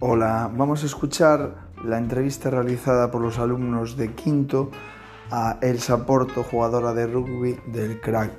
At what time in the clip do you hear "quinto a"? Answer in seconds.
4.12-5.58